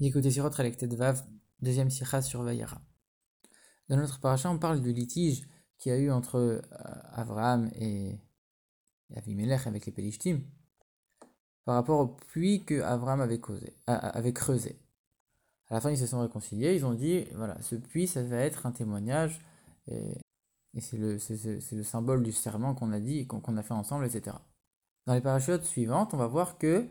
Écoutez 0.00 0.30
Sirot 0.30 0.50
Vav, 0.50 1.24
deuxième 1.60 1.90
sikha 1.90 2.22
sur 2.22 2.44
Vayera. 2.44 2.80
Dans 3.88 3.96
notre 3.96 4.20
paracha, 4.20 4.48
on 4.48 4.56
parle 4.56 4.80
du 4.80 4.92
litige 4.92 5.42
qu'il 5.76 5.90
y 5.90 5.94
a 5.94 5.98
eu 5.98 6.12
entre 6.12 6.36
euh, 6.36 6.60
Abraham 7.14 7.68
et, 7.74 8.16
Avimelech 9.16 9.66
avec 9.66 9.86
les 9.86 9.92
Pelishtim 9.92 10.42
par 11.64 11.74
rapport 11.74 11.98
au 11.98 12.06
puits 12.06 12.64
que 12.64 12.80
Abraham 12.82 13.22
avait, 13.22 13.40
causé, 13.40 13.76
avait 13.86 14.32
creusé. 14.32 14.78
À 15.68 15.74
la 15.74 15.80
fin, 15.80 15.90
ils 15.90 15.98
se 15.98 16.06
sont 16.06 16.20
réconciliés, 16.20 16.76
ils 16.76 16.86
ont 16.86 16.94
dit, 16.94 17.24
voilà, 17.34 17.60
ce 17.60 17.74
puits, 17.74 18.06
ça 18.06 18.22
va 18.22 18.36
être 18.36 18.66
un 18.66 18.72
témoignage, 18.72 19.40
et, 19.88 20.14
c'est 20.78 20.96
le, 20.96 21.18
le, 21.72 21.82
symbole 21.82 22.22
du 22.22 22.30
serment 22.30 22.72
qu'on 22.72 22.92
a 22.92 23.00
dit, 23.00 23.26
qu'on 23.26 23.56
a 23.56 23.62
fait 23.64 23.74
ensemble, 23.74 24.06
etc. 24.06 24.36
Dans 25.06 25.14
les 25.14 25.20
parachutes 25.20 25.64
suivantes, 25.64 26.14
on 26.14 26.18
va 26.18 26.28
voir 26.28 26.56
que 26.56 26.86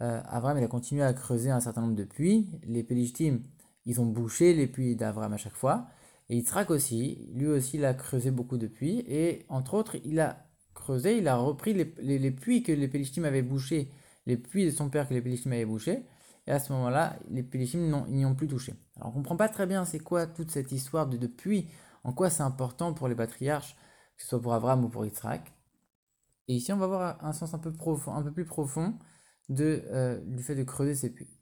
euh, 0.00 0.20
Avram 0.24 0.58
il 0.58 0.64
a 0.64 0.68
continué 0.68 1.02
à 1.02 1.12
creuser 1.12 1.50
un 1.50 1.60
certain 1.60 1.82
nombre 1.82 1.94
de 1.94 2.04
puits. 2.04 2.48
Les 2.64 2.82
Pélishtim, 2.82 3.40
ils 3.86 4.00
ont 4.00 4.06
bouché 4.06 4.54
les 4.54 4.66
puits 4.66 4.96
d'Avram 4.96 5.32
à 5.32 5.36
chaque 5.36 5.56
fois. 5.56 5.86
Et 6.28 6.36
Yitzhak 6.36 6.70
aussi, 6.70 7.28
lui 7.34 7.46
aussi, 7.46 7.76
il 7.76 7.84
a 7.84 7.94
creusé 7.94 8.30
beaucoup 8.30 8.56
de 8.56 8.66
puits. 8.66 9.04
Et 9.06 9.44
entre 9.48 9.74
autres, 9.74 9.96
il 10.04 10.20
a 10.20 10.46
creusé, 10.74 11.18
il 11.18 11.28
a 11.28 11.36
repris 11.36 11.74
les, 11.74 12.30
puits 12.30 12.62
que 12.62 12.72
les 12.72 12.88
Pélishtim 12.88 13.24
avaient 13.24 13.42
bouchés, 13.42 13.90
les 14.26 14.36
puits 14.36 14.64
de 14.64 14.70
son 14.70 14.88
père 14.88 15.08
que 15.08 15.14
les 15.14 15.22
Pélishtim 15.22 15.52
avaient 15.52 15.66
bouchés. 15.66 16.06
Et 16.46 16.50
à 16.50 16.58
ce 16.58 16.72
moment-là, 16.72 17.18
les 17.30 17.42
Pélishtim 17.42 18.06
n'y 18.08 18.24
ont 18.24 18.34
plus 18.34 18.48
touché. 18.48 18.74
Alors 18.96 19.08
on 19.08 19.10
ne 19.10 19.16
comprend 19.16 19.36
pas 19.36 19.48
très 19.48 19.66
bien 19.66 19.84
c'est 19.84 20.00
quoi 20.00 20.26
toute 20.26 20.50
cette 20.50 20.72
histoire 20.72 21.06
de, 21.06 21.26
puits, 21.26 21.68
en 22.02 22.12
quoi 22.12 22.30
c'est 22.30 22.42
important 22.42 22.92
pour 22.94 23.08
les 23.08 23.14
patriarches, 23.14 23.76
que 24.16 24.22
ce 24.22 24.28
soit 24.28 24.40
pour 24.40 24.54
Avram 24.54 24.84
ou 24.84 24.88
pour 24.88 25.04
Yitzhak. 25.04 25.52
Et 26.48 26.54
ici, 26.54 26.72
on 26.72 26.76
va 26.76 26.86
voir 26.88 27.24
un 27.24 27.32
sens 27.32 27.54
un 27.54 27.58
peu, 27.58 27.72
profond, 27.72 28.14
un 28.14 28.22
peu 28.22 28.32
plus 28.32 28.44
profond 28.44 28.94
de, 29.48 29.84
euh, 29.90 30.20
du 30.24 30.42
fait 30.42 30.54
de 30.54 30.62
creuser 30.62 30.94
ces 30.94 31.10
puits. 31.10 31.38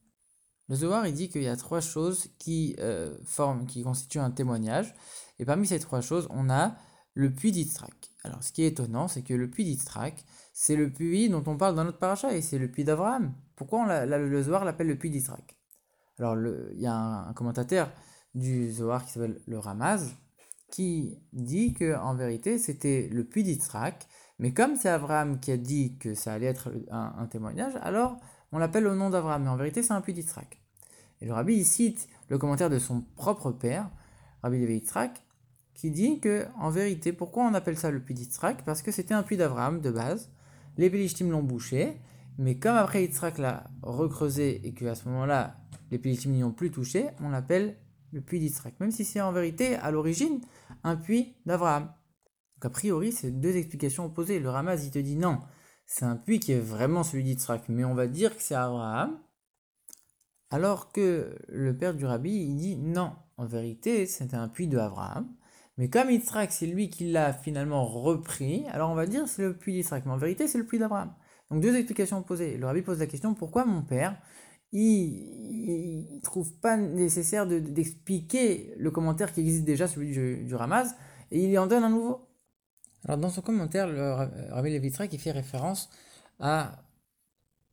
Le 0.69 0.77
Zohar, 0.77 1.07
il 1.07 1.15
dit 1.15 1.29
qu'il 1.29 1.43
y 1.43 1.49
a 1.49 1.57
trois 1.57 1.81
choses 1.81 2.29
qui 2.39 2.77
euh, 2.79 3.17
forment, 3.25 3.67
qui 3.67 3.83
constituent 3.83 4.21
un 4.21 4.31
témoignage. 4.31 4.95
Et 5.41 5.45
parmi 5.45 5.67
ces 5.67 5.81
trois 5.81 6.01
choses, 6.01 6.29
on 6.31 6.49
a 6.49 6.77
le 7.15 7.33
puits 7.33 7.51
d'Itzrak. 7.51 8.13
Alors, 8.23 8.43
ce 8.45 8.53
qui 8.53 8.63
est 8.63 8.69
étonnant, 8.69 9.09
c'est 9.09 9.23
que 9.23 9.35
le 9.35 9.51
puits 9.51 9.65
d'Itzrak, 9.65 10.25
c'est 10.53 10.77
le 10.77 10.93
puits 10.93 11.29
dont 11.29 11.43
on 11.47 11.57
parle 11.57 11.75
dans 11.75 11.85
notre 11.85 11.99
paracha, 11.99 12.35
et 12.35 12.43
c'est 12.43 12.59
le 12.59 12.71
puits 12.71 12.85
d'Abraham. 12.85 13.35
Pourquoi 13.57 14.07
le 14.07 14.43
Zohar 14.43 14.65
l'appelle 14.65 14.87
le 14.87 14.97
puits 14.97 15.11
d'Itzrak 15.11 15.59
Alors, 16.19 16.37
il 16.37 16.81
y 16.81 16.87
a 16.87 16.95
un, 16.95 17.33
commentateur 17.33 17.91
du 18.35 18.71
Zohar 18.71 19.05
qui 19.05 19.13
s'appelle 19.13 19.41
le 19.47 19.59
Ramaz, 19.59 20.15
qui 20.71 21.19
dit 21.33 21.75
que 21.75 21.97
en 21.97 22.15
vérité, 22.15 22.59
c'était 22.59 23.09
le 23.11 23.25
puits 23.25 23.43
d'Itzrak, 23.43 24.07
mais 24.41 24.53
comme 24.53 24.75
c'est 24.75 24.89
Abraham 24.89 25.39
qui 25.39 25.53
a 25.53 25.59
dit 25.59 25.97
que 25.99 26.15
ça 26.15 26.33
allait 26.33 26.47
être 26.47 26.73
un, 26.91 27.27
témoignage, 27.27 27.75
alors 27.83 28.17
on 28.53 28.59
l'appelle 28.59 28.87
au 28.87 28.95
nom 28.95 29.11
d'Abraham. 29.11 29.43
Mais 29.43 29.51
en 29.51 29.57
vérité, 29.57 29.83
c'est 29.83 29.93
un 29.93 30.01
puits 30.01 30.15
d'Yitzhak. 30.15 30.59
Et 31.21 31.27
le 31.27 31.35
rabbi, 31.35 31.55
il 31.55 31.67
cite 31.67 32.09
le 32.31 32.39
commentaire 32.39 32.71
de 32.71 32.79
son 32.79 33.03
propre 33.17 33.53
père, 33.53 33.91
Rabbi 34.43 34.59
David 34.59 34.83
Yitzhak, 34.83 35.23
qui 35.75 35.91
dit 35.91 36.21
que, 36.21 36.47
en 36.59 36.71
vérité, 36.71 37.13
pourquoi 37.13 37.45
on 37.45 37.53
appelle 37.53 37.77
ça 37.77 37.91
le 37.91 38.01
puits 38.01 38.15
d'Yitzhak? 38.15 38.65
Parce 38.65 38.81
que 38.81 38.91
c'était 38.91 39.13
un 39.13 39.23
puits 39.23 39.37
d'Abraham 39.37 39.83
de 39.83 39.91
base. 39.91 40.31
Les 40.79 40.89
Pélishtim 40.89 41.31
l'ont 41.31 41.43
bouché, 41.43 42.01
mais 42.39 42.57
comme 42.57 42.77
après 42.77 43.03
Yitzhak 43.03 43.37
l'a 43.37 43.65
recreusé 43.83 44.67
et 44.67 44.73
qu'à 44.73 44.95
ce 44.95 45.07
moment-là, 45.11 45.59
les 45.91 45.99
Pélishtim 45.99 46.33
n'y 46.33 46.45
ont 46.45 46.53
plus 46.53 46.71
touché, 46.71 47.09
on 47.23 47.29
l'appelle 47.29 47.77
le 48.13 48.23
puits 48.23 48.41
d'Yitzhak. 48.41 48.81
Même 48.81 48.91
si 48.91 49.05
c'est 49.05 49.21
en 49.21 49.33
vérité, 49.33 49.75
à 49.75 49.91
l'origine, 49.91 50.41
un 50.83 50.97
puits 50.97 51.35
d'Abraham. 51.45 51.91
Donc 52.61 52.67
a 52.67 52.71
priori, 52.71 53.11
c'est 53.11 53.31
deux 53.31 53.57
explications 53.57 54.05
opposées. 54.05 54.39
Le 54.39 54.51
Ramaz, 54.51 54.85
il 54.85 54.91
te 54.91 54.99
dit 54.99 55.17
non, 55.17 55.41
c'est 55.87 56.05
un 56.05 56.17
puits 56.17 56.41
qui 56.41 56.53
est 56.53 56.61
vraiment 56.61 57.03
celui 57.03 57.25
d'Yitzhak, 57.25 57.71
mais 57.71 57.85
on 57.85 57.95
va 57.95 58.07
dire 58.07 58.37
que 58.37 58.43
c'est 58.43 58.55
Abraham. 58.55 59.19
Alors 60.51 60.93
que 60.93 61.39
le 61.49 61.75
père 61.75 61.95
du 61.95 62.05
rabbi, 62.05 62.31
il 62.31 62.57
dit 62.57 62.77
non, 62.77 63.13
en 63.39 63.47
vérité, 63.47 64.05
c'était 64.05 64.37
un 64.37 64.49
puits 64.49 64.69
de 64.69 64.77
Abraham. 64.77 65.27
Mais 65.79 65.89
comme 65.89 66.11
Yitzhak, 66.11 66.53
c'est 66.53 66.67
lui 66.67 66.91
qui 66.91 67.11
l'a 67.11 67.33
finalement 67.33 67.87
repris, 67.87 68.67
alors 68.69 68.91
on 68.91 68.95
va 68.95 69.07
dire 69.07 69.27
c'est 69.27 69.43
le 69.43 69.57
puits 69.57 69.73
d'Yitzhak. 69.73 70.05
Mais 70.05 70.13
en 70.13 70.19
vérité, 70.19 70.47
c'est 70.47 70.59
le 70.59 70.67
puits 70.67 70.79
d'Abraham. 70.79 71.15
Donc 71.51 71.63
deux 71.63 71.75
explications 71.75 72.19
opposées. 72.19 72.59
Le 72.59 72.67
rabbi 72.67 72.83
pose 72.83 72.99
la 72.99 73.07
question 73.07 73.33
pourquoi 73.33 73.65
mon 73.65 73.83
père, 73.83 74.21
il 74.73 76.17
ne 76.17 76.21
trouve 76.21 76.53
pas 76.61 76.77
nécessaire 76.77 77.47
d'expliquer 77.47 78.75
le 78.79 78.91
commentaire 78.91 79.33
qui 79.33 79.41
existe 79.41 79.65
déjà, 79.65 79.89
celui 79.89 80.13
du, 80.13 80.55
Ramaz, 80.55 80.95
et 81.31 81.43
il 81.43 81.59
en 81.59 81.67
donne 81.67 81.85
un 81.85 81.91
nouveau? 81.91 82.30
Alors 83.05 83.19
dans 83.19 83.31
son 83.31 83.41
commentaire, 83.41 83.87
le 83.87 84.13
Rabbi 84.53 84.71
Levitra 84.71 85.07
qui 85.07 85.19
fait 85.19 85.31
référence 85.31 85.89
à 86.39 86.85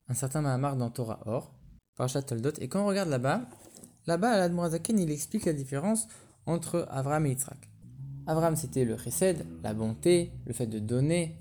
un 0.07 0.13
certain 0.13 0.41
Mahamar 0.41 0.77
dans 0.77 0.89
Torah 0.89 1.19
Or, 1.25 1.53
Parashat 1.95 2.21
Toldot, 2.21 2.53
et 2.59 2.69
quand 2.69 2.83
on 2.83 2.87
regarde 2.87 3.09
là-bas, 3.09 3.41
là-bas, 4.05 4.31
à 4.31 4.37
l'Admorazaken, 4.37 4.99
il 4.99 5.11
explique 5.11 5.45
la 5.45 5.53
différence 5.53 6.07
entre 6.45 6.87
Avram 6.89 7.25
et 7.25 7.31
Yitzhak. 7.31 7.69
Avram, 8.25 8.55
c'était 8.55 8.85
le 8.85 8.97
chesed, 8.97 9.45
la 9.63 9.73
bonté, 9.73 10.31
le 10.45 10.53
fait 10.53 10.67
de 10.67 10.79
donner, 10.79 11.37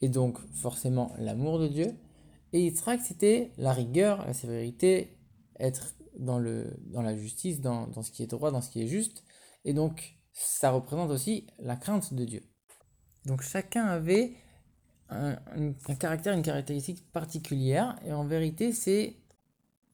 et 0.00 0.08
donc 0.08 0.38
forcément 0.52 1.12
l'amour 1.18 1.58
de 1.58 1.68
Dieu. 1.68 1.94
Et 2.52 2.62
Yitzhak, 2.62 3.00
c'était 3.00 3.52
la 3.58 3.72
rigueur, 3.72 4.26
la 4.26 4.32
sévérité, 4.32 5.18
être 5.60 5.94
dans, 6.18 6.38
le, 6.38 6.76
dans 6.86 7.02
la 7.02 7.16
justice, 7.16 7.60
dans, 7.60 7.86
dans 7.88 8.02
ce 8.02 8.10
qui 8.10 8.22
est 8.22 8.26
droit, 8.26 8.50
dans 8.50 8.60
ce 8.60 8.70
qui 8.70 8.82
est 8.82 8.88
juste. 8.88 9.24
Et 9.64 9.72
donc, 9.72 10.16
ça 10.32 10.70
représente 10.70 11.10
aussi 11.10 11.46
la 11.58 11.76
crainte 11.76 12.12
de 12.12 12.24
Dieu. 12.24 12.42
Donc 13.26 13.42
chacun 13.42 13.86
avait 13.86 14.32
un, 15.08 15.36
caractère, 15.98 16.34
une 16.34 16.42
caractéristique 16.42 17.10
particulière, 17.12 17.96
et 18.04 18.12
en 18.12 18.24
vérité, 18.24 18.72
c'est 18.72 19.16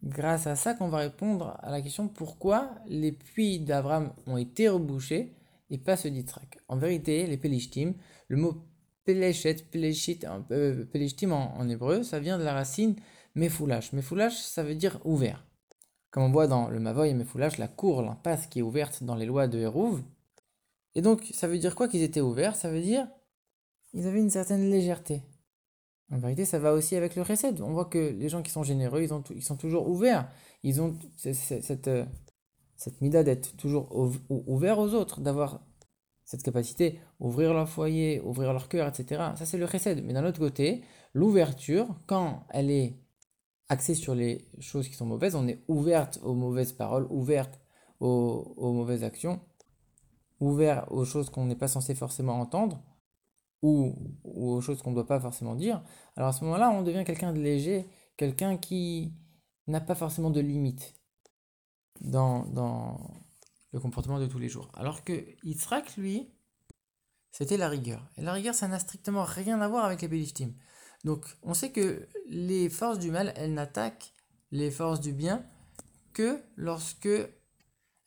grâce 0.02 0.46
à 0.46 0.56
ça 0.56 0.74
qu'on 0.74 0.88
va 0.88 0.98
répondre 0.98 1.58
à 1.62 1.70
la 1.70 1.82
question 1.82 2.08
pourquoi 2.08 2.70
les 2.86 3.12
puits 3.12 3.60
d'Abraham 3.60 4.12
ont 4.26 4.36
été 4.36 4.68
rebouchés 4.68 5.34
et 5.68 5.78
pas 5.78 5.96
ceux 5.96 6.10
d'Yitzhak. 6.10 6.58
En 6.68 6.76
vérité, 6.76 7.26
les 7.26 7.36
Pelishtim, 7.36 7.94
le 8.28 8.36
mot 8.36 8.64
Peleshet, 9.04 9.56
Peleshit, 9.70 10.26
euh, 10.50 10.84
Pelishtim 10.86 11.32
en, 11.32 11.68
hébreu, 11.68 12.02
ça 12.02 12.18
vient 12.18 12.38
de 12.38 12.44
la 12.44 12.54
racine 12.54 12.96
Mefoulash. 13.34 13.92
Mefoulash, 13.92 14.36
ça 14.36 14.62
veut 14.62 14.74
dire 14.74 14.98
ouvert. 15.04 15.44
Comme 16.10 16.24
on 16.24 16.32
voit 16.32 16.48
dans 16.48 16.68
le 16.68 16.80
Mavoy 16.80 17.10
et 17.10 17.14
Mefoulash, 17.14 17.58
la 17.58 17.68
cour, 17.68 18.02
l'impasse 18.02 18.46
qui 18.46 18.58
est 18.58 18.62
ouverte 18.62 19.04
dans 19.04 19.14
les 19.14 19.26
lois 19.26 19.46
de 19.46 19.58
Hérouv. 19.58 20.02
Et 20.96 21.02
donc, 21.02 21.28
ça 21.32 21.46
veut 21.46 21.58
dire 21.58 21.76
quoi 21.76 21.86
qu'ils 21.86 22.02
étaient 22.02 22.20
ouverts? 22.20 22.56
Ça 22.56 22.70
veut 22.70 22.80
dire 22.80 23.06
ils 23.92 24.06
avaient 24.06 24.20
une 24.20 24.30
certaine 24.30 24.70
légèreté. 24.70 25.22
En 26.12 26.18
vérité, 26.18 26.44
ça 26.44 26.58
va 26.58 26.72
aussi 26.72 26.96
avec 26.96 27.14
le 27.14 27.22
recette. 27.22 27.60
On 27.60 27.72
voit 27.72 27.84
que 27.84 27.98
les 27.98 28.28
gens 28.28 28.42
qui 28.42 28.50
sont 28.50 28.64
généreux, 28.64 29.02
ils, 29.02 29.14
ont, 29.14 29.22
ils 29.30 29.44
sont 29.44 29.56
toujours 29.56 29.88
ouverts. 29.88 30.28
Ils 30.62 30.80
ont 30.80 30.96
cette, 31.16 31.88
euh, 31.88 32.04
cette 32.76 33.00
mida 33.00 33.22
d'être 33.22 33.56
toujours 33.56 33.88
ouverts 34.28 34.78
aux 34.78 34.94
autres, 34.94 35.20
d'avoir 35.20 35.60
cette 36.24 36.42
capacité, 36.42 37.00
ouvrir 37.20 37.54
leur 37.54 37.68
foyer, 37.68 38.20
ouvrir 38.22 38.52
leur 38.52 38.68
cœur, 38.68 38.88
etc. 38.88 39.32
Ça, 39.36 39.46
c'est 39.46 39.58
le 39.58 39.64
recette. 39.66 40.02
Mais 40.04 40.12
d'un 40.12 40.24
autre 40.24 40.40
côté, 40.40 40.82
l'ouverture, 41.14 41.94
quand 42.06 42.44
elle 42.50 42.70
est 42.70 42.96
axée 43.68 43.94
sur 43.94 44.16
les 44.16 44.48
choses 44.58 44.88
qui 44.88 44.94
sont 44.94 45.06
mauvaises, 45.06 45.36
on 45.36 45.46
est 45.46 45.62
ouverte 45.68 46.18
aux 46.22 46.34
mauvaises 46.34 46.72
paroles, 46.72 47.06
ouverte 47.10 47.60
aux, 48.00 48.52
aux 48.56 48.72
mauvaises 48.72 49.04
actions, 49.04 49.40
ouvert 50.40 50.90
aux 50.90 51.04
choses 51.04 51.30
qu'on 51.30 51.46
n'est 51.46 51.56
pas 51.56 51.68
censé 51.68 51.94
forcément 51.94 52.40
entendre 52.40 52.82
ou, 53.62 53.94
aux 54.24 54.60
choses 54.60 54.82
qu'on 54.82 54.90
ne 54.90 54.96
doit 54.96 55.06
pas 55.06 55.20
forcément 55.20 55.54
dire, 55.54 55.82
alors 56.16 56.30
à 56.30 56.32
ce 56.32 56.44
moment-là, 56.44 56.70
on 56.70 56.82
devient 56.82 57.04
quelqu'un 57.04 57.32
de 57.32 57.40
léger, 57.40 57.88
quelqu'un 58.16 58.56
qui 58.56 59.12
n'a 59.66 59.80
pas 59.80 59.94
forcément 59.94 60.30
de 60.30 60.40
limites 60.40 60.94
dans, 62.00 62.44
dans 62.46 62.98
le 63.72 63.80
comportement 63.80 64.18
de 64.18 64.26
tous 64.26 64.38
les 64.38 64.48
jours. 64.48 64.70
Alors 64.74 65.04
que 65.04 65.24
Yitzhak, 65.44 65.96
lui, 65.96 66.30
c'était 67.30 67.56
la 67.56 67.68
rigueur. 67.68 68.08
Et 68.16 68.22
la 68.22 68.32
rigueur, 68.32 68.54
ça 68.54 68.68
n'a 68.68 68.78
strictement 68.78 69.24
rien 69.24 69.60
à 69.60 69.68
voir 69.68 69.84
avec 69.84 70.02
les 70.02 70.08
Bélishtim. 70.08 70.52
Donc, 71.04 71.24
on 71.42 71.54
sait 71.54 71.70
que 71.70 72.08
les 72.26 72.68
forces 72.68 72.98
du 72.98 73.10
mal, 73.10 73.32
elles 73.36 73.54
n'attaquent 73.54 74.12
les 74.50 74.70
forces 74.70 75.00
du 75.00 75.12
bien 75.12 75.44
que 76.12 76.42
lorsque 76.56 77.08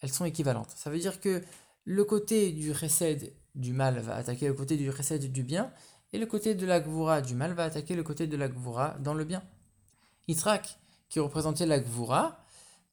elles 0.01 0.11
sont 0.11 0.25
équivalentes. 0.25 0.71
Ça 0.75 0.89
veut 0.89 0.99
dire 0.99 1.21
que 1.21 1.41
le 1.85 2.03
côté 2.03 2.51
du 2.51 2.71
recède 2.71 3.33
du 3.55 3.73
mal 3.73 3.99
va 3.99 4.15
attaquer 4.15 4.47
le 4.47 4.53
côté 4.53 4.77
du 4.77 4.89
recette 4.89 5.31
du 5.31 5.43
bien, 5.43 5.71
et 6.11 6.19
le 6.19 6.25
côté 6.25 6.55
de 6.55 6.65
la 6.65 6.79
gvura 6.79 7.21
du 7.21 7.35
mal 7.35 7.53
va 7.53 7.63
attaquer 7.65 7.95
le 7.95 8.03
côté 8.03 8.27
de 8.27 8.37
la 8.37 8.47
gvura 8.47 8.95
dans 8.99 9.13
le 9.13 9.23
bien. 9.23 9.43
Yitzhak, 10.27 10.77
qui 11.09 11.19
représentait 11.19 11.65
la 11.65 11.79
gvura, 11.79 12.43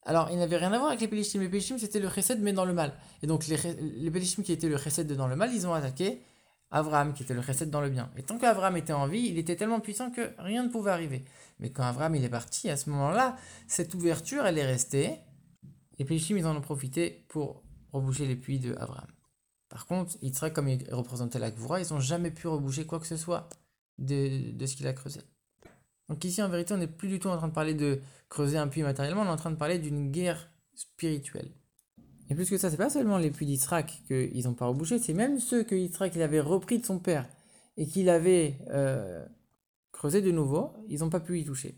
alors 0.03 0.29
il 0.31 0.37
n'avait 0.37 0.57
rien 0.57 0.71
à 0.73 0.77
voir 0.77 0.89
avec 0.89 1.01
les 1.01 1.07
Pélishtim. 1.07 1.39
Les 1.41 1.49
Pélishtim 1.49 1.77
c'était 1.77 1.99
le 1.99 2.09
chesed 2.09 2.41
mais 2.41 2.53
dans 2.53 2.65
le 2.65 2.73
mal. 2.73 2.93
Et 3.21 3.27
donc 3.27 3.47
les, 3.47 3.57
les 3.57 4.21
qui 4.21 4.51
étaient 4.51 4.69
le 4.69 4.77
chesed 4.77 5.11
dans 5.13 5.27
le 5.27 5.35
mal, 5.35 5.53
ils 5.53 5.67
ont 5.67 5.73
attaqué 5.73 6.21
Abraham 6.71 7.13
qui 7.13 7.23
était 7.23 7.33
le 7.33 7.41
chesed 7.41 7.69
dans 7.69 7.81
le 7.81 7.89
bien. 7.89 8.09
Et 8.17 8.23
tant 8.23 8.37
qu'Abraham 8.37 8.77
était 8.77 8.93
en 8.93 9.07
vie, 9.07 9.27
il 9.27 9.37
était 9.37 9.55
tellement 9.55 9.79
puissant 9.79 10.09
que 10.09 10.33
rien 10.39 10.63
ne 10.63 10.69
pouvait 10.69 10.91
arriver. 10.91 11.23
Mais 11.59 11.69
quand 11.69 11.83
Abraham 11.83 12.15
il 12.15 12.23
est 12.23 12.29
parti, 12.29 12.69
à 12.69 12.77
ce 12.77 12.89
moment-là, 12.89 13.35
cette 13.67 13.93
ouverture 13.93 14.45
elle 14.45 14.57
est 14.57 14.65
restée. 14.65 15.17
Les 15.99 16.05
Pélishtim 16.05 16.37
ils 16.37 16.47
en 16.47 16.55
ont 16.55 16.61
profité 16.61 17.25
pour 17.29 17.61
reboucher 17.91 18.25
les 18.25 18.35
puits 18.35 18.59
de 18.59 18.73
Abraham. 18.79 19.10
Par 19.71 19.85
contre, 19.85 20.17
Yitzhak, 20.21 20.53
comme 20.53 20.67
il 20.67 20.83
représentait 20.93 21.39
la 21.39 21.49
Gvura, 21.49 21.79
ils 21.79 21.93
n'ont 21.93 22.01
jamais 22.01 22.29
pu 22.29 22.47
reboucher 22.47 22.85
quoi 22.85 22.99
que 22.99 23.07
ce 23.07 23.15
soit 23.15 23.47
de, 23.99 24.65
ce 24.65 24.75
qu'il 24.75 24.85
a 24.85 24.91
creusé. 24.91 25.21
Donc 26.09 26.25
ici, 26.25 26.43
en 26.43 26.49
vérité, 26.49 26.73
on 26.73 26.77
n'est 26.77 26.87
plus 26.87 27.07
du 27.07 27.19
tout 27.19 27.29
en 27.29 27.37
train 27.37 27.47
de 27.47 27.53
parler 27.53 27.73
de 27.73 28.01
creuser 28.27 28.57
un 28.57 28.67
puits 28.67 28.83
matériellement, 28.83 29.21
on 29.21 29.27
est 29.27 29.29
en 29.29 29.37
train 29.37 29.49
de 29.49 29.55
parler 29.55 29.79
d'une 29.79 30.11
guerre 30.11 30.51
spirituelle. 30.75 31.49
Et 32.29 32.35
plus 32.35 32.49
que 32.49 32.57
ça, 32.57 32.69
c'est 32.69 32.75
pas 32.75 32.89
seulement 32.89 33.17
les 33.17 33.31
puits 33.31 33.45
d'Israël 33.45 33.85
qu'ils 34.07 34.43
n'ont 34.43 34.55
pas 34.55 34.65
rebouché, 34.65 34.99
c'est 34.99 35.13
même 35.13 35.39
ceux 35.39 35.63
que 35.63 35.73
Yitzhak 35.73 36.15
il 36.15 36.21
avait 36.21 36.41
repris 36.41 36.79
de 36.79 36.85
son 36.85 36.99
père 36.99 37.29
et 37.77 37.87
qu'il 37.87 38.09
avait 38.09 38.57
euh, 38.71 39.25
creusé 39.93 40.21
de 40.21 40.31
nouveau, 40.31 40.73
ils 40.89 40.99
n'ont 40.99 41.09
pas 41.09 41.21
pu 41.21 41.39
y 41.39 41.45
toucher. 41.45 41.75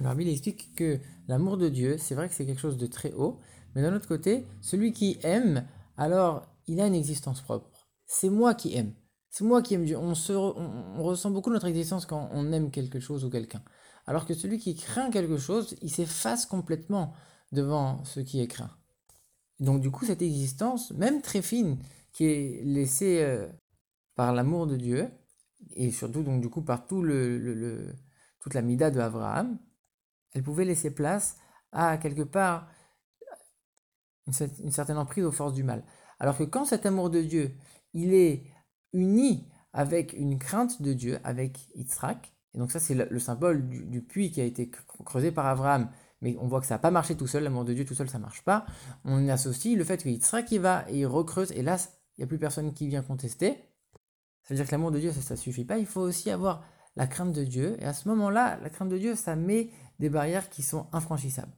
Alors, 0.00 0.20
il 0.20 0.28
explique 0.28 0.74
que 0.74 0.98
l'amour 1.28 1.58
de 1.58 1.68
Dieu, 1.68 1.96
c'est 1.96 2.16
vrai 2.16 2.28
que 2.28 2.34
c'est 2.34 2.46
quelque 2.46 2.60
chose 2.60 2.76
de 2.76 2.86
très 2.86 3.12
haut, 3.12 3.38
mais 3.76 3.82
d'un 3.82 3.94
autre 3.94 4.08
côté, 4.08 4.46
celui 4.60 4.92
qui 4.92 5.18
aime, 5.22 5.64
alors 5.96 6.49
il 6.70 6.80
a 6.80 6.86
une 6.86 6.94
existence 6.94 7.40
propre. 7.40 7.68
C'est 8.06 8.30
moi 8.30 8.54
qui 8.54 8.76
aime. 8.76 8.94
C'est 9.28 9.44
moi 9.44 9.60
qui 9.62 9.74
aime 9.74 9.84
Dieu. 9.84 9.98
On, 9.98 10.14
se 10.14 10.32
on, 10.32 11.02
ressent 11.02 11.30
beaucoup 11.30 11.50
notre 11.50 11.66
existence 11.66 12.06
quand 12.06 12.28
on 12.32 12.52
aime 12.52 12.70
quelque 12.70 13.00
chose 13.00 13.24
ou 13.24 13.30
quelqu'un. 13.30 13.62
Alors 14.06 14.24
que 14.24 14.34
celui 14.34 14.58
qui 14.58 14.74
craint 14.74 15.10
quelque 15.10 15.36
chose, 15.36 15.76
il 15.82 15.90
s'efface 15.90 16.46
complètement 16.46 17.12
devant 17.52 18.04
ce 18.04 18.20
qui 18.20 18.40
est 18.40 18.46
craint. 18.46 18.70
Donc 19.58 19.80
du 19.80 19.90
coup, 19.90 20.04
cette 20.04 20.22
existence, 20.22 20.92
même 20.92 21.22
très 21.22 21.42
fine, 21.42 21.78
qui 22.12 22.24
est 22.26 22.62
laissée 22.64 23.22
euh, 23.22 23.48
par 24.14 24.32
l'amour 24.32 24.66
de 24.66 24.76
Dieu, 24.76 25.10
et 25.72 25.90
surtout 25.90 26.22
donc 26.22 26.40
du 26.40 26.48
coup 26.48 26.62
par 26.62 26.86
tout 26.86 27.02
le, 27.02 27.94
toute 28.40 28.54
la 28.54 28.62
mida 28.62 28.90
de 28.90 29.00
Abraham, 29.00 29.58
elle 30.32 30.42
pouvait 30.42 30.64
laisser 30.64 30.92
place 30.92 31.36
à 31.72 31.98
quelque 31.98 32.22
part 32.22 32.68
une, 34.26 34.70
certaine 34.70 34.98
emprise 34.98 35.24
aux 35.24 35.32
forces 35.32 35.54
du 35.54 35.64
mal. 35.64 35.84
Alors 36.20 36.36
que 36.36 36.44
quand 36.44 36.64
cet 36.64 36.86
amour 36.86 37.10
de 37.10 37.22
Dieu, 37.22 37.52
il 37.92 38.14
est 38.14 38.44
uni 38.92 39.48
avec 39.72 40.12
une 40.12 40.38
crainte 40.38 40.82
de 40.82 40.92
Dieu, 40.92 41.18
avec 41.24 41.68
Yitzhak, 41.74 42.32
et 42.54 42.58
donc 42.58 42.70
ça 42.70 42.80
c'est 42.80 42.94
le, 42.94 43.18
symbole 43.18 43.68
du, 43.68 44.02
puits 44.02 44.30
qui 44.30 44.40
a 44.40 44.44
été 44.44 44.70
creusé 45.04 45.32
par 45.32 45.46
Abraham, 45.46 45.90
mais 46.20 46.36
on 46.40 46.46
voit 46.48 46.60
que 46.60 46.66
ça 46.66 46.74
n'a 46.74 46.80
pas 46.80 46.90
marché 46.90 47.16
tout 47.16 47.26
seul, 47.26 47.44
l'amour 47.44 47.64
de 47.64 47.72
Dieu 47.72 47.84
tout 47.84 47.94
seul 47.94 48.08
ça 48.08 48.18
marche 48.18 48.42
pas, 48.42 48.66
on 49.04 49.28
associe 49.28 49.76
le 49.76 49.84
fait 49.84 50.02
que 50.02 50.08
Yitzhak 50.08 50.50
il 50.52 50.60
va 50.60 50.84
et 50.88 51.00
il 51.00 51.06
recreuse, 51.06 51.52
et 51.52 51.62
là 51.62 51.76
il 52.16 52.20
n'y 52.20 52.24
a 52.24 52.26
plus 52.26 52.38
personne 52.38 52.72
qui 52.74 52.88
vient 52.88 53.02
contester, 53.02 53.64
ça 54.42 54.54
veut 54.54 54.56
dire 54.56 54.66
que 54.66 54.72
l'amour 54.72 54.90
de 54.90 54.98
Dieu 54.98 55.12
ça 55.12 55.34
ne 55.34 55.38
suffit 55.38 55.64
pas, 55.64 55.78
il 55.78 55.86
faut 55.86 56.00
aussi 56.00 56.30
avoir 56.30 56.64
la 56.96 57.06
crainte 57.06 57.32
de 57.32 57.44
Dieu, 57.44 57.76
et 57.80 57.84
à 57.84 57.94
ce 57.94 58.08
moment-là, 58.08 58.58
la 58.62 58.70
crainte 58.70 58.88
de 58.88 58.98
Dieu, 58.98 59.14
ça 59.14 59.36
met 59.36 59.70
des 59.98 60.10
barrières 60.10 60.50
qui 60.50 60.62
sont 60.62 60.86
infranchissables. 60.92 61.52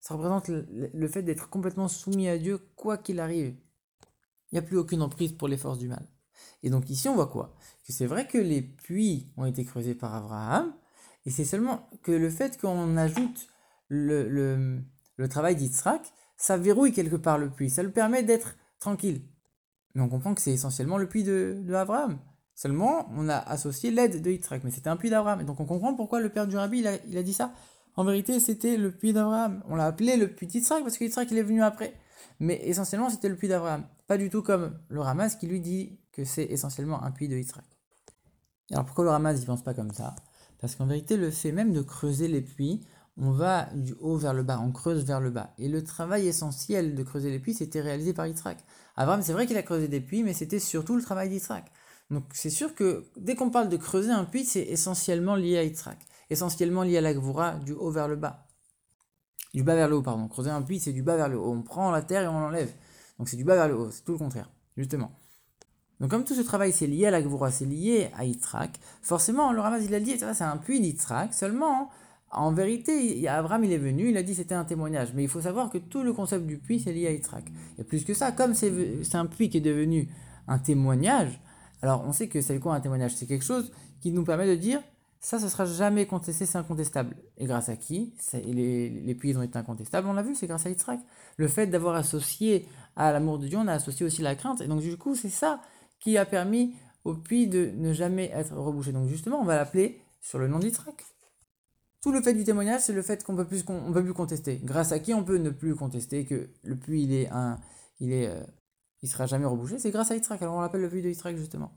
Ça 0.00 0.14
représente 0.14 0.48
le, 0.48 1.08
fait 1.08 1.22
d'être 1.22 1.50
complètement 1.50 1.88
soumis 1.88 2.28
à 2.28 2.38
Dieu, 2.38 2.58
quoi 2.76 2.98
qu'il 2.98 3.20
arrive. 3.20 3.56
Il 4.50 4.54
n'y 4.54 4.58
a 4.58 4.62
plus 4.62 4.78
aucune 4.78 5.02
emprise 5.02 5.32
pour 5.32 5.48
les 5.48 5.56
forces 5.56 5.78
du 5.78 5.88
mal. 5.88 6.06
Et 6.62 6.70
donc 6.70 6.90
ici, 6.90 7.08
on 7.08 7.14
voit 7.14 7.28
quoi? 7.28 7.54
Que 7.86 7.92
c'est 7.92 8.06
vrai 8.06 8.26
que 8.26 8.38
les 8.38 8.62
puits 8.62 9.30
ont 9.36 9.44
été 9.44 9.64
creusés 9.64 9.94
par 9.94 10.14
Abraham, 10.14 10.72
et 11.26 11.30
c'est 11.30 11.44
seulement 11.44 11.88
que 12.02 12.12
le 12.12 12.30
fait 12.30 12.58
qu'on 12.58 12.96
ajoute 12.96 13.48
le, 13.88 14.28
le, 15.16 15.28
travail 15.28 15.56
d'Yitzhak, 15.56 16.00
ça 16.36 16.56
verrouille 16.56 16.92
quelque 16.92 17.16
part 17.16 17.38
le 17.38 17.50
puits, 17.50 17.70
ça 17.70 17.82
le 17.82 17.90
permet 17.90 18.22
d'être 18.22 18.56
tranquille. 18.78 19.22
Mais 19.94 20.02
on 20.02 20.08
comprend 20.08 20.34
que 20.34 20.40
c'est 20.40 20.52
essentiellement 20.52 20.98
le 20.98 21.08
puits 21.08 21.24
de, 21.24 21.60
de 21.60 21.74
Abraham. 21.74 22.18
Seulement, 22.54 23.08
on 23.14 23.28
a 23.28 23.36
associé 23.36 23.90
l'aide 23.90 24.22
de 24.22 24.30
Yitzhak, 24.30 24.64
mais 24.64 24.70
c'était 24.70 24.88
un 24.88 24.96
puits 24.96 25.10
d'Abraham. 25.10 25.40
Et 25.40 25.44
donc 25.44 25.60
on 25.60 25.64
comprend 25.64 25.94
pourquoi 25.94 26.20
le 26.20 26.28
père 26.28 26.46
du 26.46 26.56
rabbi, 26.56 26.78
il 26.78 26.86
a, 26.86 26.96
il 27.06 27.16
a 27.16 27.22
dit 27.22 27.32
ça. 27.32 27.52
En 27.96 28.04
vérité, 28.04 28.38
c'était 28.40 28.76
le 28.76 28.92
puits 28.92 29.12
d'Abraham. 29.12 29.62
On 29.68 29.76
l'a 29.76 29.86
appelé 29.86 30.16
le 30.16 30.28
puits 30.28 30.46
d'Yitzhak 30.46 30.82
parce 30.82 30.96
que 30.98 31.04
il 31.04 31.38
est 31.38 31.42
venu 31.42 31.62
après. 31.62 31.94
Mais 32.40 32.60
essentiellement, 32.64 33.10
c'était 33.10 33.28
le 33.28 33.36
puits 33.36 33.48
d'Abraham. 33.48 33.84
Pas 34.08 34.18
du 34.18 34.28
tout 34.28 34.42
comme 34.42 34.76
le 34.88 35.00
Ramas 35.00 35.36
qui 35.36 35.46
lui 35.46 35.60
dit 35.60 36.00
que 36.10 36.24
c'est 36.24 36.44
essentiellement 36.44 37.02
un 37.04 37.12
puits 37.12 37.28
de 37.28 37.36
Yitzhak. 37.36 37.64
Alors 38.72 38.84
pourquoi 38.84 39.04
le 39.04 39.10
Ramas, 39.10 39.34
il 39.34 39.46
pense 39.46 39.62
pas 39.62 39.74
comme 39.74 39.92
ça? 39.92 40.16
Parce 40.60 40.74
qu'en 40.74 40.86
vérité, 40.86 41.16
le 41.16 41.30
fait 41.30 41.52
même 41.52 41.72
de 41.72 41.82
creuser 41.82 42.26
les 42.26 42.40
puits, 42.40 42.80
on 43.16 43.30
va 43.30 43.68
du 43.74 43.94
haut 44.00 44.16
vers 44.16 44.34
le 44.34 44.42
bas, 44.42 44.60
on 44.60 44.72
creuse 44.72 45.04
vers 45.04 45.20
le 45.20 45.30
bas. 45.30 45.54
Et 45.58 45.68
le 45.68 45.84
travail 45.84 46.26
essentiel 46.26 46.96
de 46.96 47.02
creuser 47.04 47.30
les 47.30 47.38
puits, 47.38 47.54
c'était 47.54 47.80
réalisé 47.80 48.12
par 48.12 48.26
Yitzhak. 48.26 48.58
Abraham, 48.96 49.22
c'est 49.22 49.32
vrai 49.32 49.46
qu'il 49.46 49.56
a 49.56 49.62
creusé 49.62 49.86
des 49.86 50.00
puits, 50.00 50.24
mais 50.24 50.32
c'était 50.32 50.58
surtout 50.58 50.96
le 50.96 51.02
travail 51.02 51.28
d'Yitzhak. 51.28 51.70
Donc 52.10 52.24
c'est 52.32 52.50
sûr 52.50 52.74
que 52.74 53.06
dès 53.16 53.36
qu'on 53.36 53.50
parle 53.50 53.68
de 53.68 53.76
creuser 53.76 54.10
un 54.10 54.24
puits, 54.24 54.44
c'est 54.44 54.62
essentiellement 54.62 55.36
lié 55.36 55.58
à 55.58 55.62
Yitzhak 55.62 55.98
essentiellement 56.30 56.82
lié 56.82 56.98
à 56.98 57.00
la 57.00 57.14
Gvura, 57.14 57.54
du 57.54 57.72
haut 57.72 57.90
vers 57.90 58.08
le 58.08 58.16
bas. 58.16 58.46
Du 59.54 59.62
bas 59.62 59.74
vers 59.74 59.88
le 59.88 59.96
haut, 59.96 60.02
pardon. 60.02 60.28
Creuser 60.28 60.50
un 60.50 60.62
puits, 60.62 60.80
c'est 60.80 60.92
du 60.92 61.02
bas 61.02 61.16
vers 61.16 61.28
le 61.28 61.38
haut. 61.38 61.52
On 61.52 61.62
prend 61.62 61.90
la 61.90 62.02
terre 62.02 62.22
et 62.22 62.28
on 62.28 62.40
l'enlève. 62.40 62.72
Donc 63.18 63.28
c'est 63.28 63.36
du 63.36 63.44
bas 63.44 63.54
vers 63.54 63.68
le 63.68 63.76
haut, 63.76 63.90
c'est 63.90 64.04
tout 64.04 64.12
le 64.12 64.18
contraire, 64.18 64.50
justement. 64.76 65.10
Donc 66.00 66.10
comme 66.10 66.24
tout 66.24 66.34
ce 66.34 66.40
travail 66.42 66.72
c'est 66.72 66.86
lié 66.86 67.06
à 67.06 67.10
la 67.10 67.20
Gvura, 67.20 67.50
c'est 67.50 67.66
lié 67.66 68.10
à 68.16 68.24
Yitzhak, 68.24 68.78
forcément 69.02 69.52
le 69.52 69.60
Ramaz 69.60 69.84
il 69.84 69.94
a 69.94 70.00
dit, 70.00 70.16
c'est 70.18 70.42
un 70.42 70.56
puits 70.56 70.80
d'Yitzhak, 70.80 71.34
seulement 71.34 71.90
en 72.30 72.52
vérité, 72.52 73.26
Abraham 73.26 73.64
il 73.64 73.72
est 73.72 73.78
venu, 73.78 74.10
il 74.10 74.16
a 74.16 74.22
dit 74.22 74.34
c'était 74.34 74.54
un 74.54 74.64
témoignage, 74.64 75.12
mais 75.14 75.24
il 75.24 75.28
faut 75.28 75.40
savoir 75.40 75.70
que 75.70 75.78
tout 75.78 76.02
le 76.02 76.12
concept 76.12 76.46
du 76.46 76.58
puits 76.58 76.78
c'est 76.78 76.92
lié 76.92 77.08
à 77.08 77.12
Yitzhak. 77.12 77.44
Et 77.78 77.84
plus 77.84 78.04
que 78.04 78.14
ça, 78.14 78.32
comme 78.32 78.54
c'est 78.54 79.14
un 79.14 79.26
puits 79.26 79.48
qui 79.48 79.56
est 79.56 79.62
devenu 79.62 80.08
un 80.46 80.58
témoignage, 80.58 81.40
alors 81.82 82.04
on 82.06 82.12
sait 82.12 82.28
que 82.28 82.40
c'est 82.40 82.60
quoi 82.60 82.74
un 82.74 82.80
témoignage? 82.80 83.16
C'est 83.16 83.26
quelque 83.26 83.44
chose 83.44 83.72
qui 84.00 84.12
nous 84.12 84.24
permet 84.24 84.46
de 84.46 84.54
dire 84.54 84.80
ça, 85.20 85.40
ce 85.40 85.48
sera 85.48 85.64
jamais 85.64 86.06
contesté, 86.06 86.46
c'est 86.46 86.58
incontestable. 86.58 87.16
Et 87.36 87.46
grâce 87.46 87.68
à 87.68 87.76
qui? 87.76 88.14
Les, 88.32 88.88
les 88.88 89.14
puits 89.14 89.36
ont 89.36 89.42
été 89.42 89.58
incontestables, 89.58 90.06
on 90.08 90.12
l'a 90.12 90.22
vu, 90.22 90.34
c'est 90.34 90.46
grâce 90.46 90.66
à 90.66 90.70
Yitzhak. 90.70 91.00
Le 91.36 91.48
fait 91.48 91.66
d'avoir 91.66 91.96
associé 91.96 92.66
à 92.94 93.12
l'amour 93.12 93.38
de 93.38 93.48
Dieu, 93.48 93.58
on 93.58 93.66
a 93.66 93.72
associé 93.72 94.06
aussi 94.06 94.22
la 94.22 94.36
crainte. 94.36 94.60
Et 94.60 94.68
donc, 94.68 94.80
du 94.80 94.96
coup, 94.96 95.14
c'est 95.14 95.28
ça 95.28 95.60
qui 95.98 96.16
a 96.16 96.24
permis 96.24 96.74
au 97.04 97.14
puits 97.14 97.48
de 97.48 97.72
ne 97.76 97.92
jamais 97.92 98.30
être 98.32 98.54
rebouché. 98.54 98.92
Donc, 98.92 99.08
justement, 99.08 99.40
on 99.40 99.44
va 99.44 99.56
l'appeler 99.56 100.00
sur 100.20 100.38
le 100.38 100.46
nom 100.46 100.60
d'Yitzhak. 100.60 101.04
Tout 102.00 102.12
le 102.12 102.22
fait 102.22 102.34
du 102.34 102.44
témoignage, 102.44 102.82
c'est 102.82 102.92
le 102.92 103.02
fait 103.02 103.24
qu'on 103.24 103.32
ne 103.32 103.42
peut 103.42 104.02
plus 104.02 104.14
contester. 104.14 104.60
Grâce 104.62 104.92
à 104.92 105.00
qui 105.00 105.14
on 105.14 105.24
peut 105.24 105.38
ne 105.38 105.50
plus 105.50 105.74
contester 105.74 106.24
que 106.26 106.48
le 106.62 106.76
puits, 106.76 107.02
il 107.02 107.12
est 107.12 107.28
un, 107.30 107.58
il 107.98 108.12
est, 108.12 108.28
euh, 108.28 108.40
il 109.02 109.08
sera 109.08 109.26
jamais 109.26 109.46
rebouché? 109.46 109.80
C'est 109.80 109.90
grâce 109.90 110.12
à 110.12 110.14
Yitzhak. 110.14 110.40
Alors, 110.42 110.54
on 110.54 110.60
l'appelle 110.60 110.82
le 110.82 110.88
puits 110.88 111.02
de 111.02 111.08
Yitzhak, 111.08 111.36
justement 111.36 111.72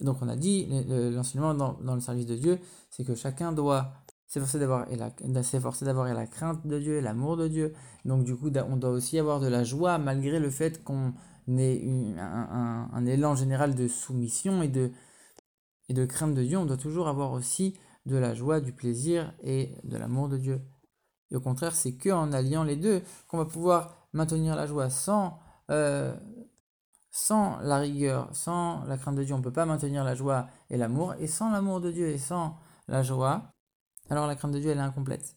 donc 0.00 0.18
on 0.22 0.28
a 0.28 0.36
dit, 0.36 0.66
l'enseignement 0.88 1.54
dans, 1.54 1.74
dans, 1.74 1.94
le 1.94 2.00
service 2.00 2.26
de 2.26 2.36
Dieu, 2.36 2.58
c'est 2.90 3.04
que 3.04 3.14
chacun 3.14 3.52
doit 3.52 3.92
s'efforcer 4.26 4.58
d'avoir 4.58 4.86
la, 4.88 6.14
la 6.14 6.26
crainte 6.26 6.66
de 6.66 6.78
Dieu 6.78 6.96
et 6.96 7.00
l'amour 7.00 7.36
de 7.36 7.46
Dieu. 7.46 7.72
Donc 8.04 8.24
du 8.24 8.34
coup, 8.34 8.50
on 8.68 8.76
doit 8.76 8.90
aussi 8.90 9.18
avoir 9.18 9.40
de 9.40 9.46
la 9.46 9.62
joie 9.62 9.98
malgré 9.98 10.40
le 10.40 10.50
fait 10.50 10.82
qu'on 10.82 11.14
ait 11.48 12.14
un, 12.18 12.88
un, 12.92 13.06
élan 13.06 13.36
général 13.36 13.74
de 13.74 13.86
soumission 13.86 14.62
et 14.62 14.68
de, 14.68 14.90
et 15.88 15.94
de 15.94 16.04
crainte 16.04 16.34
de 16.34 16.42
Dieu. 16.42 16.58
On 16.58 16.66
doit 16.66 16.76
toujours 16.76 17.06
avoir 17.06 17.32
aussi 17.32 17.74
de 18.06 18.16
la 18.16 18.34
joie, 18.34 18.60
du 18.60 18.72
plaisir 18.72 19.32
et 19.42 19.76
de 19.84 19.96
l'amour 19.96 20.28
de 20.28 20.38
Dieu. 20.38 20.60
Et 21.30 21.36
au 21.36 21.40
contraire, 21.40 21.74
c'est 21.74 21.96
qu'en 21.96 22.32
alliant 22.32 22.64
les 22.64 22.76
deux 22.76 23.02
qu'on 23.28 23.38
va 23.38 23.46
pouvoir 23.46 24.08
maintenir 24.12 24.56
la 24.56 24.66
joie 24.66 24.90
sans... 24.90 25.38
Euh, 25.70 26.14
sans 27.14 27.60
la 27.60 27.78
rigueur, 27.78 28.28
sans 28.32 28.84
la 28.86 28.98
crainte 28.98 29.14
de 29.14 29.22
Dieu, 29.22 29.36
on 29.36 29.38
ne 29.38 29.42
peut 29.44 29.52
pas 29.52 29.66
maintenir 29.66 30.02
la 30.02 30.16
joie 30.16 30.48
et 30.68 30.76
l'amour. 30.76 31.14
Et 31.20 31.28
sans 31.28 31.48
l'amour 31.52 31.80
de 31.80 31.92
Dieu 31.92 32.08
et 32.08 32.18
sans 32.18 32.58
la 32.88 33.04
joie, 33.04 33.44
alors 34.10 34.26
la 34.26 34.34
crainte 34.34 34.50
de 34.50 34.58
Dieu, 34.58 34.72
est 34.72 34.78
incomplète. 34.78 35.36